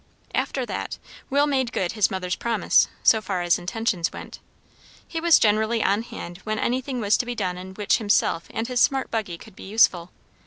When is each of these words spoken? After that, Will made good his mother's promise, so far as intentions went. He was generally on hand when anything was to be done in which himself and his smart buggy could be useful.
After 0.33 0.65
that, 0.65 0.97
Will 1.29 1.45
made 1.45 1.71
good 1.71 1.91
his 1.91 2.09
mother's 2.09 2.33
promise, 2.35 2.87
so 3.03 3.21
far 3.21 3.43
as 3.43 3.59
intentions 3.59 4.11
went. 4.11 4.39
He 5.07 5.19
was 5.21 5.37
generally 5.37 5.83
on 5.83 6.01
hand 6.01 6.39
when 6.39 6.57
anything 6.57 6.99
was 6.99 7.15
to 7.17 7.25
be 7.27 7.35
done 7.35 7.55
in 7.55 7.75
which 7.75 7.99
himself 7.99 8.47
and 8.49 8.67
his 8.67 8.79
smart 8.81 9.11
buggy 9.11 9.37
could 9.37 9.55
be 9.55 9.65
useful. 9.69 10.09